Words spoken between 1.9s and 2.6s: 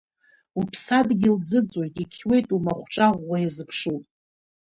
иқьуеит,